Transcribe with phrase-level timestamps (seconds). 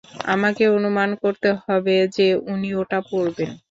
[0.33, 3.51] আমাকে অনুমান করতে হবে যে উনি ওটা পড়বেন।